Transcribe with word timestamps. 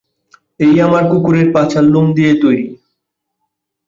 এটা 0.59 0.81
আমার 0.87 1.03
কুকুরের 1.11 1.47
পাছার 1.53 1.85
লোম 1.93 2.05
দিয়ে 2.17 2.33
তৈরি। 2.41 2.67